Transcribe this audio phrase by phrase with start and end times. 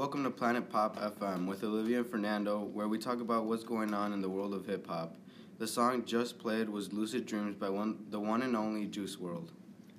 [0.00, 3.92] Welcome to Planet Pop FM with Olivia and Fernando, where we talk about what's going
[3.92, 5.14] on in the world of hip hop.
[5.58, 9.50] The song just played was Lucid Dreams by one, the one and only Juice WRLD.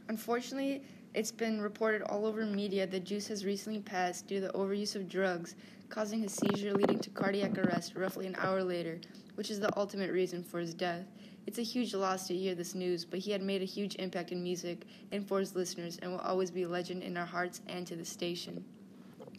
[0.07, 0.81] Unfortunately,
[1.13, 4.95] it's been reported all over media that Juice has recently passed due to the overuse
[4.95, 5.53] of drugs,
[5.89, 8.99] causing his seizure leading to cardiac arrest roughly an hour later,
[9.35, 11.05] which is the ultimate reason for his death.
[11.45, 14.31] It's a huge loss to hear this news, but he had made a huge impact
[14.31, 17.61] in music and for his listeners and will always be a legend in our hearts
[17.67, 18.65] and to the station.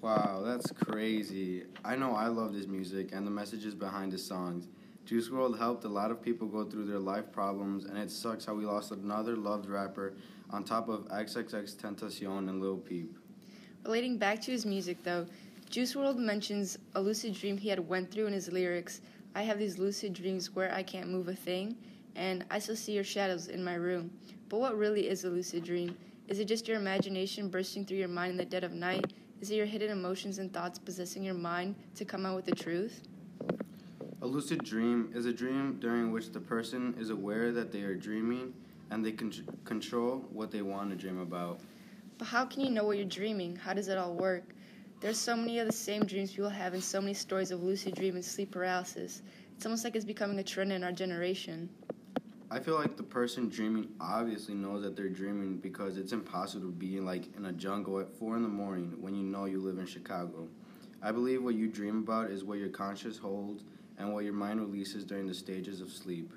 [0.02, 1.62] Wow, that's crazy.
[1.84, 4.66] I know I love his music and the messages behind his songs.
[5.04, 8.44] Juice WRLD helped a lot of people go through their life problems, and it sucks
[8.44, 10.14] how we lost another loved rapper
[10.50, 13.16] on top of XXXTentacion and Lil Peep.
[13.84, 15.24] Relating back to his music, though,
[15.70, 19.02] Juice WRLD mentions a lucid dream he had went through in his lyrics.
[19.36, 21.76] I have these lucid dreams where I can't move a thing,
[22.16, 24.10] and I still see your shadows in my room.
[24.48, 25.96] But what really is a lucid dream?
[26.26, 29.12] Is it just your imagination bursting through your mind in the dead of night?
[29.42, 32.54] Is it your hidden emotions and thoughts possessing your mind to come out with the
[32.54, 33.02] truth?
[34.22, 37.96] A lucid dream is a dream during which the person is aware that they are
[37.96, 38.54] dreaming
[38.92, 39.32] and they can
[39.64, 41.58] control what they want to dream about.
[42.18, 43.56] But how can you know what you're dreaming?
[43.56, 44.44] How does it all work?
[45.00, 47.96] There's so many of the same dreams people have and so many stories of lucid
[47.96, 49.22] dream and sleep paralysis.
[49.56, 51.68] It's almost like it's becoming a trend in our generation.
[52.52, 56.70] I feel like the person dreaming obviously knows that they're dreaming because it's impossible to
[56.70, 59.78] be like in a jungle at four in the morning when you know you live
[59.78, 60.46] in Chicago.
[61.00, 63.64] I believe what you dream about is what your conscious holds
[63.96, 66.30] and what your mind releases during the stages of sleep.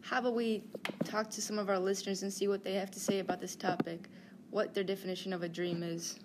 [0.00, 0.62] How about we
[1.02, 3.56] talk to some of our listeners and see what they have to say about this
[3.56, 4.08] topic,
[4.50, 6.20] what their definition of a dream is?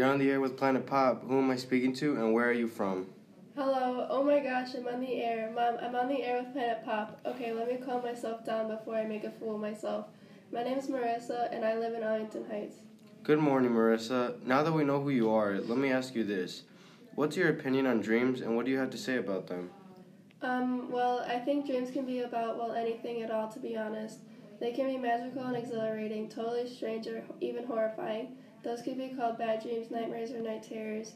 [0.00, 1.28] You're on the air with Planet Pop.
[1.28, 3.08] Who am I speaking to and where are you from?
[3.54, 4.06] Hello.
[4.08, 5.52] Oh my gosh, I'm on the air.
[5.54, 7.20] Mom, I'm on the air with Planet Pop.
[7.26, 10.06] Okay, let me calm myself down before I make a fool of myself.
[10.50, 12.76] My name is Marissa and I live in Arlington Heights.
[13.24, 14.42] Good morning, Marissa.
[14.42, 16.62] Now that we know who you are, let me ask you this.
[17.14, 19.68] What's your opinion on dreams and what do you have to say about them?
[20.40, 24.20] Um, well, I think dreams can be about, well, anything at all, to be honest.
[24.60, 28.36] They can be magical and exhilarating, totally strange, or even horrifying.
[28.62, 31.14] Those could be called bad dreams, nightmares, or night terrors.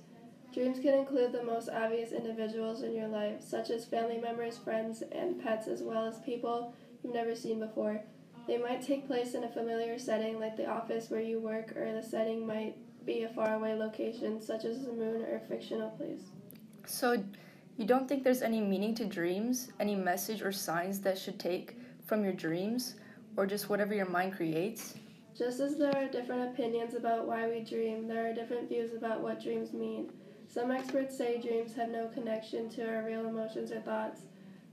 [0.55, 5.03] Dreams can include the most obvious individuals in your life, such as family members, friends,
[5.13, 8.01] and pets, as well as people you've never seen before.
[8.47, 11.93] They might take place in a familiar setting like the office where you work, or
[11.93, 16.23] the setting might be a faraway location, such as the moon or a fictional place.
[16.87, 17.23] So,
[17.77, 21.77] you don't think there's any meaning to dreams, any message or signs that should take
[22.07, 22.95] from your dreams,
[23.37, 24.95] or just whatever your mind creates?
[25.37, 29.21] Just as there are different opinions about why we dream, there are different views about
[29.21, 30.13] what dreams mean.
[30.49, 34.23] Some experts say dreams have no connection to our real emotions or thoughts.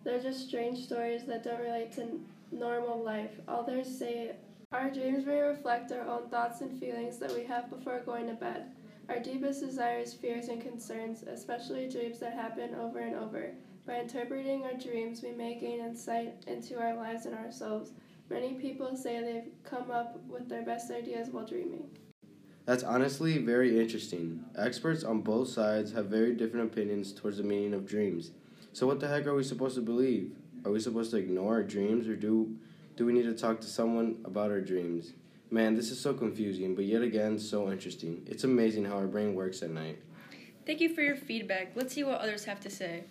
[0.03, 2.19] They're just strange stories that don't relate to
[2.51, 3.31] normal life.
[3.47, 4.33] Others say
[4.71, 8.33] our dreams may reflect our own thoughts and feelings that we have before going to
[8.33, 8.71] bed.
[9.09, 13.51] Our deepest desires, fears, and concerns, especially dreams that happen over and over.
[13.85, 17.91] By interpreting our dreams, we may gain insight into our lives and ourselves.
[18.31, 21.83] Many people say they've come up with their best ideas while dreaming.
[22.65, 24.45] That's honestly very interesting.
[24.57, 28.31] Experts on both sides have very different opinions towards the meaning of dreams.
[28.71, 30.31] So what the heck are we supposed to believe?
[30.63, 32.55] Are we supposed to ignore our dreams or do
[32.95, 35.11] do we need to talk to someone about our dreams?
[35.49, 38.25] Man, this is so confusing, but yet again so interesting.
[38.27, 39.99] It's amazing how our brain works at night.
[40.65, 41.73] Thank you for your feedback.
[41.75, 43.03] Let's see what others have to say.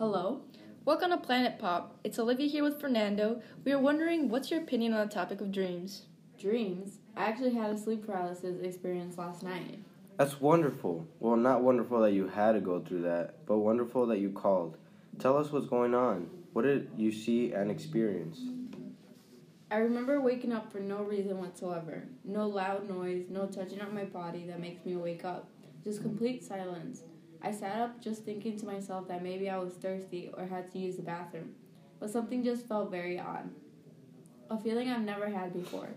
[0.00, 0.40] Hello.
[0.86, 2.00] Welcome to Planet Pop.
[2.04, 3.42] It's Olivia here with Fernando.
[3.64, 6.06] We are wondering what's your opinion on the topic of dreams?
[6.38, 7.00] Dreams?
[7.14, 9.78] I actually had a sleep paralysis experience last night.
[10.16, 11.06] That's wonderful.
[11.18, 14.78] Well, not wonderful that you had to go through that, but wonderful that you called.
[15.18, 16.30] Tell us what's going on.
[16.54, 18.40] What did you see and experience?
[19.70, 22.04] I remember waking up for no reason whatsoever.
[22.24, 25.50] No loud noise, no touching on my body that makes me wake up.
[25.84, 27.02] Just complete silence.
[27.42, 30.78] I sat up just thinking to myself that maybe I was thirsty or had to
[30.78, 31.54] use the bathroom,
[31.98, 33.48] but something just felt very odd.
[34.50, 35.88] A feeling I've never had before.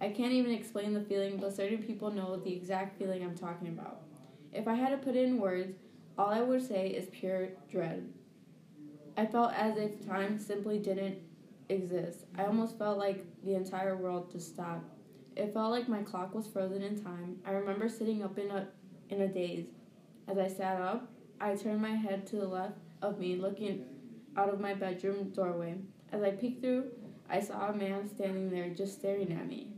[0.00, 3.68] I can't even explain the feeling, but certain people know the exact feeling I'm talking
[3.68, 4.02] about.
[4.52, 5.78] If I had to put it in words,
[6.16, 8.12] all I would say is pure dread.
[9.16, 11.18] I felt as if time simply didn't
[11.68, 12.26] exist.
[12.36, 14.90] I almost felt like the entire world just stopped.
[15.36, 17.38] It felt like my clock was frozen in time.
[17.44, 18.68] I remember sitting up in a
[19.10, 19.66] in a daze
[20.28, 21.08] as I sat up,
[21.40, 23.84] I turned my head to the left of me, looking
[24.36, 25.76] out of my bedroom doorway.
[26.12, 26.90] As I peeked through,
[27.28, 29.68] I saw a man standing there just staring at me.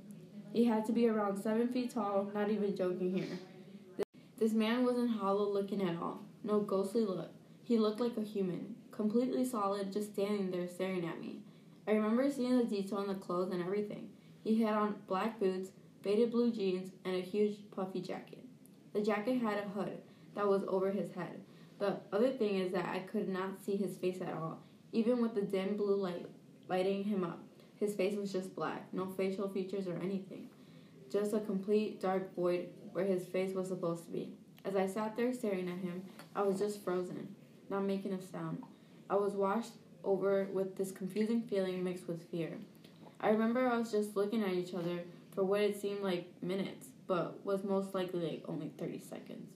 [0.53, 4.05] He had to be around seven feet tall, not even joking here.
[4.39, 7.31] This man wasn't hollow looking at all, no ghostly look.
[7.63, 11.41] He looked like a human, completely solid, just standing there staring at me.
[11.89, 14.11] I remember seeing the detail in the clothes and everything.
[14.45, 15.71] He had on black boots,
[16.03, 18.45] faded blue jeans, and a huge puffy jacket.
[18.93, 19.99] The jacket had a hood
[20.37, 21.41] that was over his head.
[21.79, 24.61] The other thing is that I could not see his face at all,
[24.93, 26.27] even with the dim blue light
[26.69, 27.41] lighting him up.
[27.81, 30.49] His face was just black, no facial features or anything.
[31.11, 34.33] Just a complete dark void where his face was supposed to be.
[34.65, 36.03] As I sat there staring at him,
[36.35, 37.29] I was just frozen,
[37.71, 38.63] not making a sound.
[39.09, 39.73] I was washed
[40.03, 42.59] over with this confusing feeling mixed with fear.
[43.21, 45.01] I remember I was just looking at each other
[45.35, 49.51] for what it seemed like minutes, but was most likely like only 30 seconds.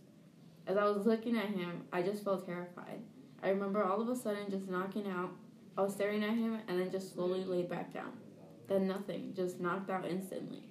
[0.71, 3.01] As I was looking at him, I just felt terrified.
[3.43, 5.31] I remember all of a sudden just knocking out.
[5.77, 8.13] I was staring at him and then just slowly laid back down.
[8.69, 10.63] Then nothing, just knocked out instantly.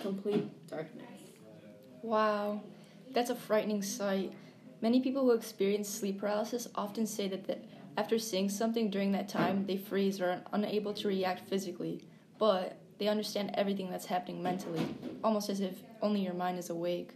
[0.00, 1.20] Complete darkness.
[2.02, 2.62] Wow,
[3.14, 4.32] that's a frightening sight.
[4.82, 7.58] Many people who experience sleep paralysis often say that the,
[7.96, 12.02] after seeing something during that time, they freeze or are unable to react physically,
[12.40, 14.84] but they understand everything that's happening mentally,
[15.22, 17.12] almost as if only your mind is awake.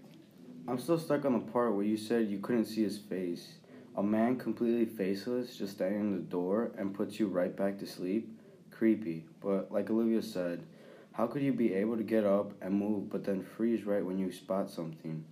[0.68, 3.54] I'm still stuck on the part where you said you couldn't see his face.
[3.96, 7.86] A man completely faceless just standing in the door and puts you right back to
[7.86, 8.38] sleep?
[8.70, 9.26] Creepy.
[9.40, 10.64] But like Olivia said,
[11.12, 14.18] how could you be able to get up and move but then freeze right when
[14.18, 15.24] you spot something?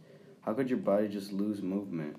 [0.43, 2.17] How could your body just lose movement?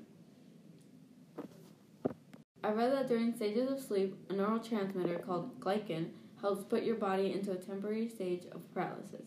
[2.63, 7.33] I read that during stages of sleep, a neurotransmitter called glycine helps put your body
[7.33, 9.25] into a temporary stage of paralysis.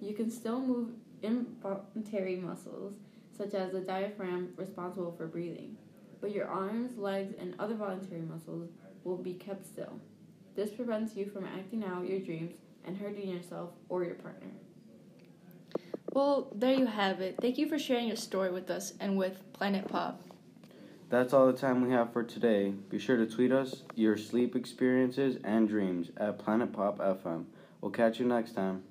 [0.00, 0.90] You can still move
[1.22, 2.94] involuntary muscles,
[3.36, 5.76] such as the diaphragm responsible for breathing,
[6.20, 8.70] but your arms, legs, and other voluntary muscles
[9.04, 10.00] will be kept still.
[10.54, 14.50] This prevents you from acting out your dreams and hurting yourself or your partner.
[16.12, 17.36] Well, there you have it.
[17.40, 20.20] Thank you for sharing your story with us and with Planet Pop.
[21.08, 22.70] That's all the time we have for today.
[22.88, 27.44] Be sure to tweet us your sleep experiences and dreams at Planet Pop FM.
[27.80, 28.82] We'll catch you next time.